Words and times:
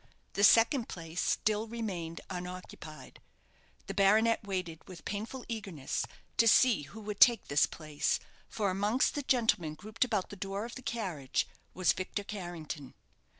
The 0.33 0.43
second 0.43 0.89
place 0.89 1.21
still 1.21 1.67
remained 1.67 2.21
unoccupied. 2.27 3.21
The 3.85 3.93
baronet 3.93 4.39
waited 4.43 4.81
with 4.87 5.05
painful 5.05 5.45
eagerness 5.47 6.07
to 6.37 6.47
see 6.47 6.81
who 6.89 6.99
would 7.01 7.19
take 7.19 7.49
this 7.49 7.67
place, 7.67 8.19
for 8.49 8.71
amongst 8.71 9.13
the 9.13 9.21
gentlemen 9.21 9.75
grouped 9.75 10.03
about 10.03 10.31
the 10.31 10.35
door 10.35 10.65
of 10.65 10.73
the 10.73 10.81
carriage 10.81 11.47
was 11.75 11.93
Victor 11.93 12.23
Carrington. 12.23 12.95